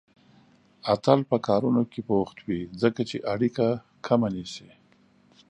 [0.93, 3.67] اتل به په کارونو کې بوخت وي، ځکه چې اړيکه
[4.05, 4.69] کمه نيسي